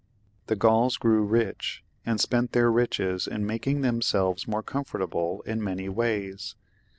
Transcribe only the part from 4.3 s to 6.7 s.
more comfortable in many ways.